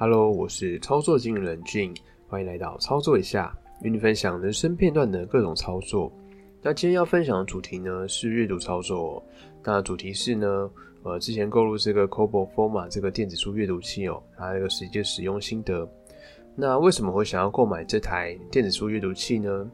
[0.00, 1.92] Hello，我是操作经理人俊，
[2.28, 3.52] 欢迎来到操作一下，
[3.82, 6.12] 与你分享人生片段的各种操作。
[6.62, 9.20] 那今天要分享的主题呢是阅读操作。
[9.64, 10.70] 那主题是呢，
[11.02, 15.84] 呃，之前购入这个 Kobo Forma 这个电子书阅读器哦，它这个实际使用心得。
[16.54, 19.68] 那为什么会想要购买这台电子书阅读器呢？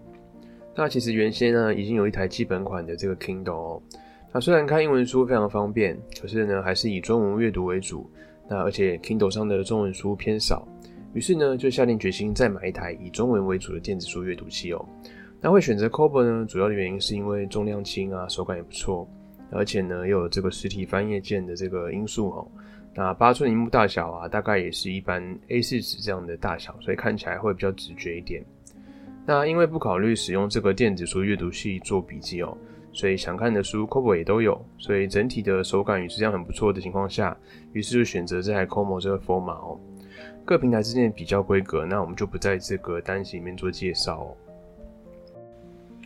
[0.75, 3.83] 那其实原先呢已经有一台基本款的这个 Kindle 哦。
[4.33, 8.11] 那虽然看英文书非常方便，可是呢还是以中文阅读为主。
[8.49, 10.67] 那而且 Kindle 上的中文书偏少，
[11.13, 14.85] 于是呢就下定决心再买一台以中文为主的电子书阅读器哦。
[15.41, 19.09] 那会选择 Kobo 呢，主要的原因是因为重量轻啊，手感也不错，
[19.51, 22.49] 而且呢又有这个实体翻页键的这个因素哦。
[22.95, 28.45] 那八寸荧幕大小啊，大概也是一般 A4 纸这样的大小，所以看起来会比较直觉一点。
[29.27, 32.57] 那因为不考虑使用这个电子书阅读器做笔记哦。
[32.95, 37.37] 所以想看的书，Kobo 也都有，所以整体的手感与质量很不错的情况下，
[37.73, 39.79] 于是就选择这台 Kobo 这个 Forma 哦。
[40.45, 44.35] 各平台之间的比较规格，那我们就不在这个单行里面做介绍。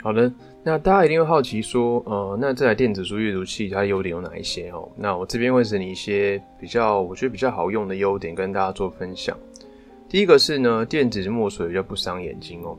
[0.00, 4.89] 好的，那大家一定会好奇说，呃，那这台电子书阅读器它优点有哪一些哦？
[4.97, 9.36] 那我这边会整理一些比较我觉得比较好用的优点跟大家做分享。
[10.08, 12.78] 第一个是呢，电子墨水比较不伤眼睛哦。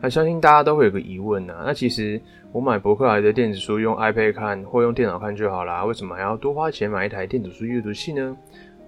[0.00, 2.20] 那相信大家都会有个疑问呐，那其实
[2.52, 8.36] 我买博客来的电子书用 iPad 看或用电脑看就好啦，为什么还要多花钱买一台电子书阅读器呢？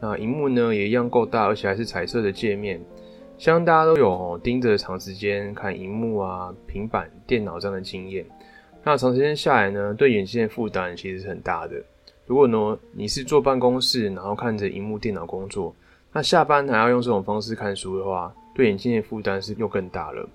[0.01, 2.81] 那荧幕呢也一样够大，而且还是彩色的界面，
[3.39, 8.25] 相信大家都有哦盯着长时间看荧幕啊、平板电脑这样的经验。
[8.83, 11.77] 那长时间下来呢，对眼睛的负担其实是很大的。
[12.27, 15.73] 如果呢你是坐办公室，然后看着荧幕电脑工作，
[16.13, 20.29] 那下班还要用这种方式看书的话，对眼睛的负担是又更大了。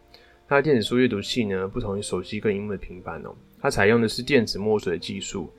[0.49, 5.51] 它的电子书阅读器呢，不同于手机跟荧幕的平板哦，它采用的是电子墨水的技术，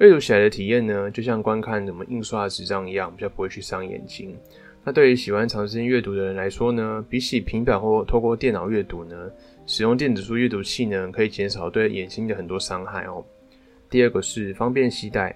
[0.00, 4.36] 阅读起来的体验呢，就像观看什么印刷纸张一样，比较不会去伤眼睛。
[4.84, 9.16] 那对于喜欢长时间阅读的人来说呢，比起平板或透过电脑阅读呢，
[9.64, 13.24] 使用电子书阅读器呢，可以减少对眼睛的很多伤害哦。
[13.88, 15.34] 第二个是方便携带，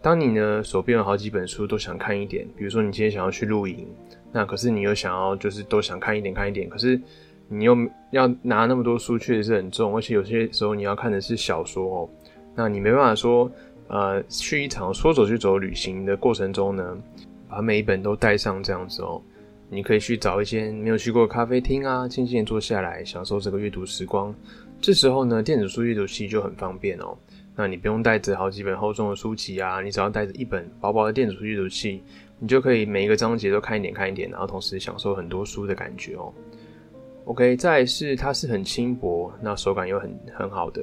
[0.00, 3.88] 当你呢手边有好几本书都想看一点，比如说你今天想要去露营，
[4.30, 7.00] 那可是你又想要就是都想看一点看一点，可是。
[7.48, 7.76] 你又
[8.10, 12.08] 要拿那么多书，确实是很重，而且有些时候你要看的是小说哦，
[12.54, 13.50] 那你没办法说，
[13.88, 16.96] 呃，去一场说走就走旅行的过程中呢，
[17.48, 19.22] 把每一本都带上这样子哦，
[19.68, 24.34] 你可以去找一间没有去过咖啡厅啊，静静坐下来享受这个阅读时光。
[24.80, 27.16] 这时候呢，电子书阅读器就很方便哦，
[27.54, 32.02] 那你不用带着好几本厚重的书籍啊，你只要带着一本薄薄的电子书阅读器，
[32.40, 36.32] 你就可以每一个章节都看一点看一点，然后同时享受很多书的感觉哦。
[37.26, 40.80] OK，再是它是很轻薄，那手感又很很好的。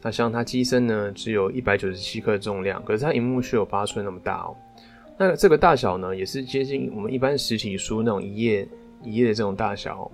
[0.00, 4.56] 那像它机身呢，只有一百九十七克重量，可是它荧幕却有八寸那么大哦。
[5.18, 8.66] 那这个大小呢，也是接近我们一般实体书那种一页
[9.02, 10.08] 一页的这种大小，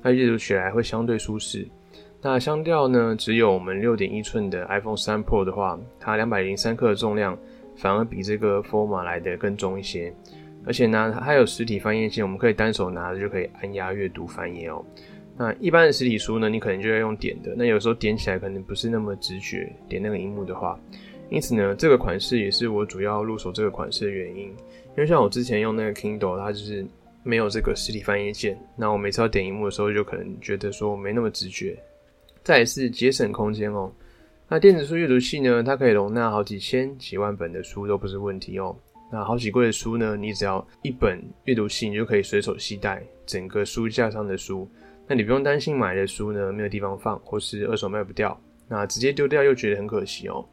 [0.00, 1.68] 那阅读起来会相对舒适。
[2.22, 7.38] 那相较呢，只有我们六点一寸的 iPhone 三 Pro 的话，它两百零三克的重量
[7.76, 10.10] 反而比这个 Forma 来的更重一些。
[10.64, 14.84] 而且呢，它有实体翻页键，我们可以单手拿着就可以按压阅读翻页哦。
[15.38, 20.76] 那一般的实体书呢，你可能就要用点的，那有时候点起来可能不是那么直觉，点那个荧幕的话，
[21.30, 24.48] 因此呢，这个款式也是我主要入手这个款式的原因。
[24.48, 26.84] 因为像我之前用那个 Kindle，它就是
[27.22, 31.78] 没有这个实体翻页键，那我每次要点荧幕的时候，就可能觉得说没那么直觉。
[32.42, 33.92] 再是节省空间哦，
[34.48, 38.74] 那电子书阅读器呢，它可以容纳好几千、几万本的书都不是问题哦。
[39.12, 44.68] 那好几柜的书呢，你只要一本阅读器，你就可以随手携带整个书架上的书。
[45.08, 48.38] 那你不用担心买的书呢没有地方放，或是二手卖不掉，
[48.68, 50.44] 那直接丢掉又觉得很可惜哦。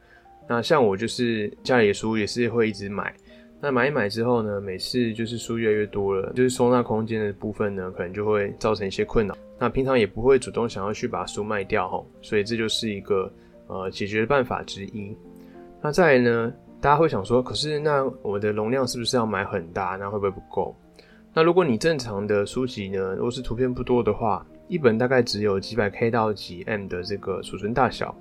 [0.48, 3.14] 那像我就是家里的书也是会一直买，
[3.60, 9.36] 那买一买之后呢，每次就是书越来越多了，就是收纳空间的部分呢，可能就会造成一些困扰。
[9.60, 13.32] 那平常也不会主动想要去把书卖掉哈，所以这就是一个
[13.68, 15.18] 呃解决的办法之一。
[15.82, 19.98] 那再来呢，大家会想说，可是那我的容量是不是要买很大？
[20.00, 20.76] 那会不会不够？
[21.36, 28.16] 那如果你正常的书籍呢，如果是图片不多的话，一本大概只有几百 K 到几 M 的这个储存大小，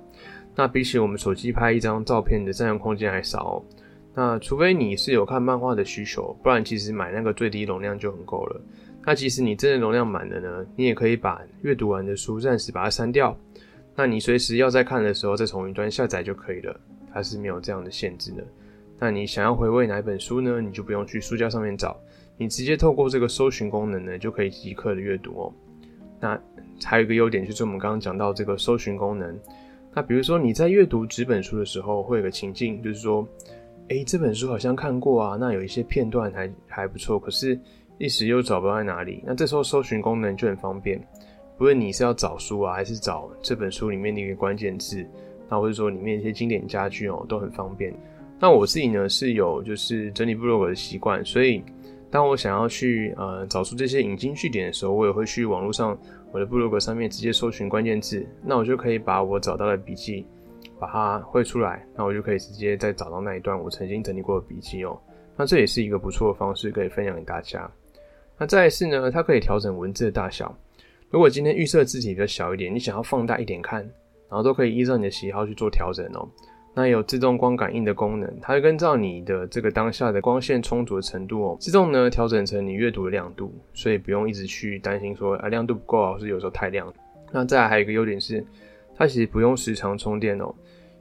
[0.53, 3.63] 那比起我们手机拍一张照片的占用空间还少哦。
[4.13, 8.61] 那除非你是有看漫画的需求，不然其实买那个最低容量就很够了。
[9.05, 13.33] 那即使你真的容量满了呢，你也可以把阅读完的书暂时把它删掉，
[13.95, 16.77] 那你随时要再看的时候再从云端下载就可以了，
[17.13, 18.43] 它是没有这样的限制的。
[18.99, 20.59] 那你想要回味哪一本书呢？
[20.59, 21.97] 你就不用去书架上面找。
[22.37, 25.53] 你直接透过这个搜寻功能呢，就可以即刻的阅读哦。
[26.19, 26.39] 那
[26.83, 29.37] 还有一个优点就是我们刚刚讲到这个搜寻功能。
[29.93, 33.25] 那比如说你在阅读纸本书的时候，会有个情境，就是说，
[33.87, 37.57] 诶，这本书好像看过啊，那有一些片段还还不错，可是
[37.97, 41.01] 一时又找不到在哪里，那这时候搜寻功能就很方便。
[41.57, 45.05] 不论你是要找书啊，还是找这本书里面的一个关键字，
[45.47, 47.93] 那或者说里面一些经典家具哦，都很方便。
[48.37, 51.63] 那我自己呢是有就是整理部落格的习惯，所以
[52.15, 55.99] 当我想要去呃找出这些引经据典的时候，我也会去网络上
[56.31, 60.25] 我的部落格上面直接搜寻关键字，那我就可以把我找到的笔记
[60.79, 64.97] 把它绘出来，那我就可以直接再找到那一段我曾经整理过的笔记哦。
[65.35, 67.69] 那这也是一个不错的方式，可以分享给大家。
[68.37, 70.57] 那再是呢，它可以调整文字的大小。
[71.09, 73.81] 如果今天预设字体比较小一点，你想要放大一点看，
[74.29, 76.25] 然后都可以依照你的喜好去做调整哦。
[76.77, 86.93] 那有自动光感应的功能，它会根照你的这个当下的光线充足的程度哦，自动呢调整成你阅读的亮度，所以不用一直去担心说啊亮度不够，或是有时候太亮。
[87.31, 88.45] 那再还有一个优点是，
[88.97, 90.53] 它其实不用时常充电哦，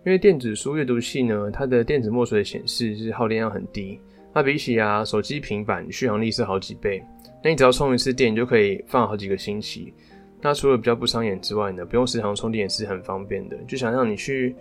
[0.07, 4.01] 因为电子书阅读器呢，它的电子墨水显示是耗电量很低，
[4.33, 7.03] 那比起啊手机、平板续航力是好几倍。
[7.43, 9.93] 那你只要充一次电，你就可以放好几个星期。
[10.41, 13.57] 那除了比较不伤眼之外呢，不用时常充电也是很方便的。
[13.67, 14.55] 就想让你去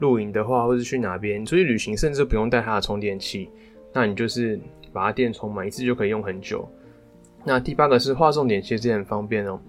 [0.00, 3.48] 露营的话，或者去哪边出去旅行，甚至不用带它的充电器，
[3.92, 4.58] 那你就是
[4.92, 6.68] 把它电充满一次就可以用很久。
[7.44, 9.60] 那第八个是画重点，其实也很方便哦。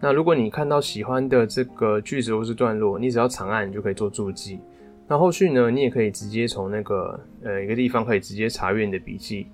[0.00, 4.58] 那如果你看到喜欢的这个句子或是段落，你只要长按你就可以做注记。
[5.06, 9.46] 那后续呢，你也可以直接从那个呃一个地方可以直接查阅你的笔记。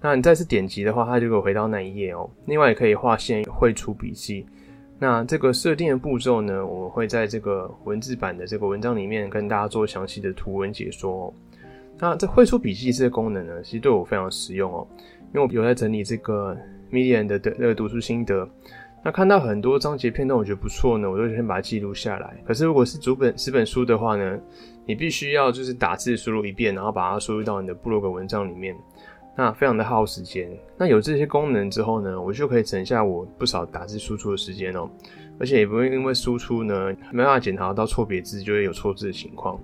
[0.00, 2.28] 那你再次点击的话，它就会回到那一页哦。
[2.44, 4.46] 另外也可以划线绘出笔记。
[4.98, 11.34] 那这个设定的步骤呢，我会在这个文字版的这个文章里面跟大家做详细的图文解说哦。
[11.98, 14.86] 那这绘出笔记这个功能呢，其实对我非常实用哦，
[15.34, 16.56] 因为我有在整理这个
[16.90, 18.48] Medium 的的那个读书心得。
[19.04, 22.34] 那看到很多章节片段，我觉得不错呢，我就先把它记录下来。
[22.44, 24.38] 可是如果是主本十本书的话呢，
[24.84, 28.74] 你必须要就是打字输入一遍，然后把它输入到你的部落格文章里面。
[29.36, 30.50] 那非常的耗时间。
[30.78, 34.88] 那有这些功能之后呢，我就可以省下我不少打字输出的时间哦，
[35.38, 39.60] 而且也不会因为输出呢没办法检查到错别字，就会有错字的情况。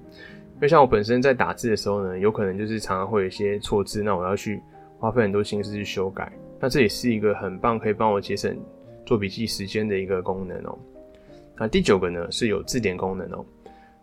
[0.56, 4.62] 因为像我本身在打字的时候呢，有可能就是常常会有一些错字，那我要去
[4.98, 6.30] 花费很多心思去修改。
[6.60, 8.56] 那这也是一个很棒可以帮我节省
[9.04, 10.78] 做笔记时间的一个功能哦。
[11.56, 13.44] 那第九个呢是有字典功能哦。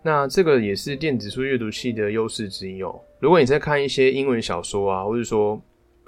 [0.01, 2.99] 那这个也是电子书阅读器的优势之一哦。
[3.19, 5.61] 如果你在看一些英文小说啊，或者说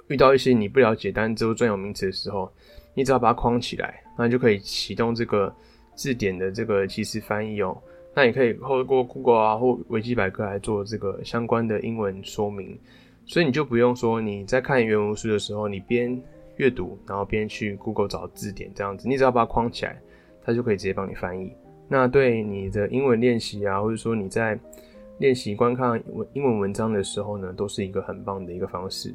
[0.08, 2.50] 遇到一些你不了解单词或专有名词的时候，
[2.94, 5.54] 你只要把它框起来，那就可以启动这个
[5.94, 7.76] 字典的这个即时翻译哦。
[8.14, 12.78] 那你可以透过 Google 啊或维基百科来做这个相关的英文说明，
[13.26, 16.18] 所以你就不用说你在看原文书的时候，你边
[16.56, 20.00] 阅读然后边去 Google 找字典这样子，你只要把它框起来，
[20.42, 21.52] 它就可以直接帮你翻译。
[21.92, 24.58] 那对你的英文练习啊，或者说你在
[25.18, 29.14] 练习观看文英文文章的时候呢，都是一个很棒的一个方式。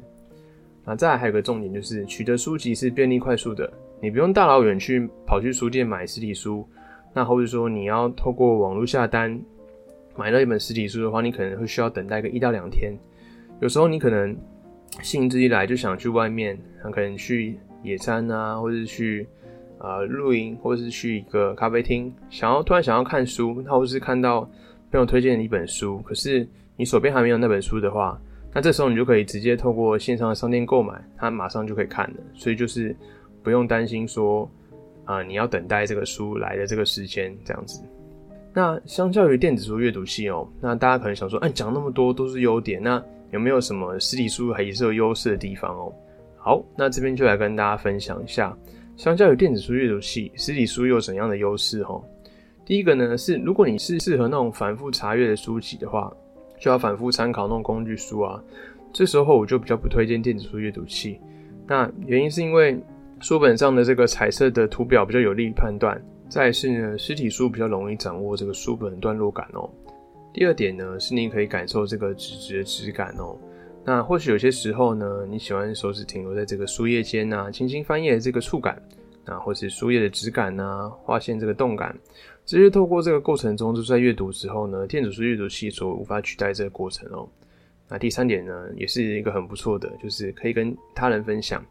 [0.84, 3.68] 那再还有个重点就是，取得书籍是便利快速的，
[4.00, 6.64] 你不用大老远去跑去书店买实体书。
[7.12, 9.36] 那或者说你要透过网络下单
[10.14, 12.96] 买到一本实体书的话，你可能会需要等待个一到两天。
[13.60, 14.36] 有时候你可能
[15.02, 16.56] 兴致一来就想去外面，
[16.92, 19.26] 可能去野餐啊，或者去。
[19.80, 24.40] 呃，露营或者是去一个咖啡厅，想要突然想要看书，那或是看到
[24.90, 28.20] 朋友推荐的一本书，可是你手边还没有那本书的话，
[28.52, 32.96] 那这时候你就可以直接透过线上的商店购买，它马上就可以看了，所以就是
[33.42, 34.50] 不用担心说
[35.04, 37.82] 啊你要等待这个书来的这个时间这样子。
[38.52, 45.92] 那相较于电子书阅读器哦，那大家可能想说，哎，讲那么多都是优点，那有没有什么实体书还也是有优势的地方哦？
[46.36, 48.56] 好，那这边就来跟大家分享一下。
[48.98, 51.84] 相较于电子书阅读器，实体书又有怎样的优势？
[51.84, 52.02] 哈，
[52.66, 56.12] 第一个呢是，如果你是适合那种反复查阅的书籍的话，
[56.58, 58.42] 就要反复参考那种工具书啊。
[58.92, 61.20] 这时候我就比较不推荐电子书阅读器。
[61.64, 62.76] 那原因是因为
[63.20, 65.96] 书本上的这个彩色的图表比较有利于判断，
[66.28, 69.70] 再是呢，实体书比较容易掌握这个书本段落感哦。
[70.34, 73.38] 第二点呢是你可以感受这个纸质的质感哦。
[73.84, 78.80] 那或许有些时候呢，你喜欢手指停留在这个书页间呐，轻轻翻页的这个触感，
[79.24, 81.96] 啊，或是书页的质感呐，划线这个动感，
[82.44, 87.26] 这些透过这个过程中，就是在阅读时候呢，电子书阅读器所无法取代这个过程哦。
[87.88, 91.64] 那第三点呢，也是一个很不错的，就是可以跟他人分享。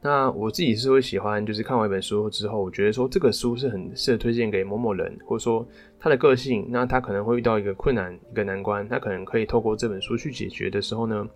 [0.00, 5.66] 那我自己是会喜欢，就是看完一本书之后，我觉得说这个书是很适合推荐给某某人，或者说
[5.98, 11.28] 他的个性，那他可能会遇到一个困难、一个难关，他可能可以透过这本书去解决的时候呢，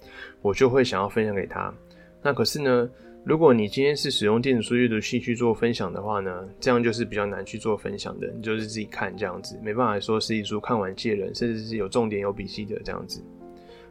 [0.43, 1.75] 我就会想要分享给他。
[2.23, 2.89] 那可是呢，
[3.25, 13.21] 如果你今天是使用电子书阅读器去做分享的话呢，这样就是比较难去做分享的，你就是自己看这样子，没办法说实体书看完借人，甚至是有重点、有笔记的这样子。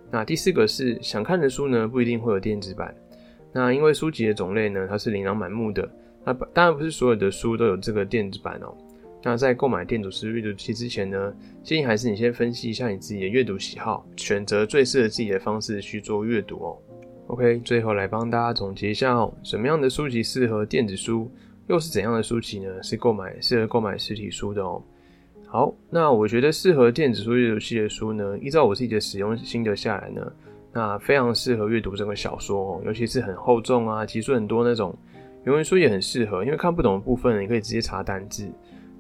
[0.10, 2.96] 那第四个是想看的书呢，不一定会有电子版。
[3.54, 5.90] 那因为书籍的种类呢，它是琳琅满目的。
[6.24, 8.74] 那当然不是所有的书都有这个电子版哦。
[9.24, 16.78] 那在购买电子书阅读器之前呢，建议还是你先分析一下你自己的阅读喜好，选择最适合自己的方式去做阅读哦。
[17.28, 21.32] OK，最后来帮大家总结一下哦，什么样的书籍适合电子书，
[21.68, 22.82] 又是怎样的书籍呢？
[22.82, 24.82] 是购买适合购买实体书的哦。
[25.48, 30.34] 好，那我觉得适合电子书阅读器的书呢，依照我自己的使用心得下来呢，
[30.74, 34.96] 那非常适合阅读这个小说哦，尤其是很厚重啊、集数很多那种
[35.44, 38.50] 原文书也很适合，因为看不懂的部分你可以直接查单字。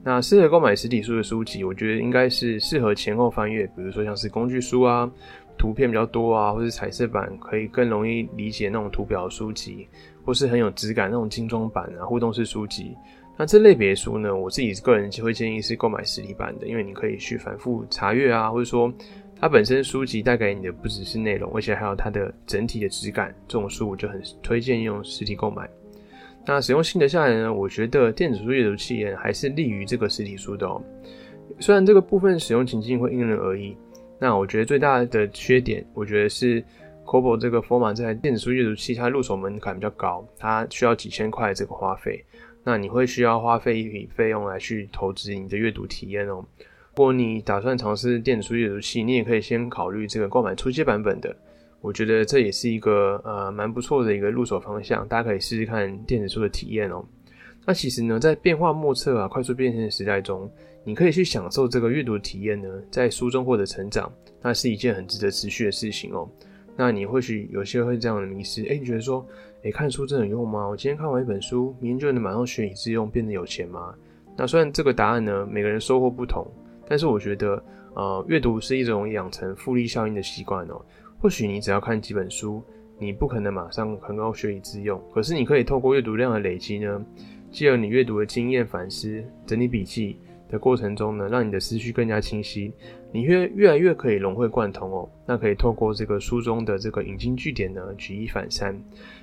[0.03, 5.09] 那适合购买实体书的书籍，我觉得应该是适合前后翻阅，比如说像是工具书啊，
[5.57, 9.87] 图片比较多啊，或是彩色版可以更容易理解那种图表书籍，
[10.25, 12.95] 或是很有质感那种精装版啊，互动式书籍。
[13.37, 18.91] 那这类别书呢，我自己个人会建议是购买实体版的，因为你可以去反复查阅啊，或者说
[19.41, 25.67] 它本身书籍带给你的不只是内容，而且还有它的整体的质感，这种书我就很推荐用实体购买。
[26.45, 27.51] 那使用心得下来呢？
[27.51, 30.79] 我觉得电子书阅读器还是利于这个实体书的哦。
[31.59, 33.75] 虽然这个部分使用情境会因人而异，
[34.19, 36.63] 那我觉得最大的缺点，我觉得是
[37.03, 42.23] Kobo 这个 Format 这台电子书阅读器，它入手门槛比较高，它需要几千块这个花费。
[42.63, 46.45] 那你会需要花费一笔费用来去投资你的阅读体验哦。
[46.93, 51.35] 如果你打算尝试电子书阅读器，你也可以先考虑这个购买初阶版本的。
[51.79, 57.03] 我觉得这也是一个呃蛮不错的一个入手方向，大家可以试试看电子书的体验哦。
[57.65, 60.51] 那其实呢，在变化莫测啊、快速变迁的时代中，
[60.83, 66.29] 你可以去享受这个阅读体验呢，在书中获得成长，那是一件很值得持续的事情哦。
[66.75, 69.25] 那你或许有些会这样的迷失，哎，你觉得说，
[69.63, 70.67] 哎，看书真的有用吗？
[70.67, 73.95] 我今天看完一本书，明天就能马上学以致用，变得有钱吗？
[74.37, 76.45] 那虽然这个答案呢，每个人收获不同，
[76.91, 80.85] 但是我觉得，呃，阅读是一种养成复利效应的习惯哦。
[81.21, 82.61] 或许你只要看几本书，
[82.99, 85.01] 你不可能马上很高学以致用。
[85.13, 87.01] 可是你可以透过阅读量的累积呢，
[87.49, 90.17] 借由你阅读的经验反思、整理笔记
[90.49, 92.73] 的过程中呢，让你的思绪更加清晰，
[93.09, 95.09] 你越越来越可以融会贯通哦。
[95.25, 98.77] 那可以透过这个书中的这个引经据典呢，举一反三。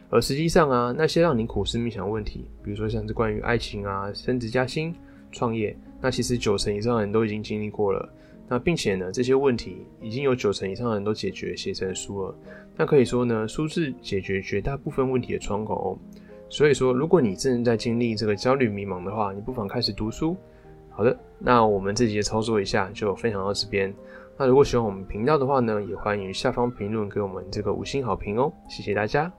[0.08, 4.94] 而实际上啊，那些让你苦思冥想的问题，比如说像是关于爱情啊、升职加薪、
[5.30, 8.08] 创业，那其实九成以上的人都已经经历过了。
[8.50, 12.34] 那并且呢，这些问题已经有九成以上的人都解决写成书了。
[12.76, 15.98] 那可以说呢，书是解决绝大部分问题的窗口哦。
[16.48, 20.34] 所以说，如果你正在经历这个焦虑迷茫的话，你不妨开始读书。
[20.88, 23.94] 好的，那我们这集的操作一下就分享到这边。
[24.38, 28.50] 那如果喜欢我们频道的话呢，也欢迎下方评论给我们这个五星好评哦。
[28.66, 29.30] 谢谢大家。